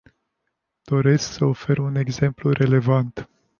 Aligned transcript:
Doresc 0.87 1.31
să 1.33 1.45
ofer 1.45 1.77
un 1.77 1.95
exemplu 1.95 2.51
relevant. 2.51 3.29